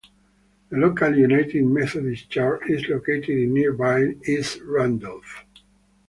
The 0.69 0.77
local 0.77 1.15
United 1.15 1.63
Methodist 1.63 2.27
church 2.31 2.63
is 2.67 2.89
located 2.89 3.29
in 3.37 3.53
nearby 3.53 4.15
East 4.25 4.57
Randolph. 4.61 5.45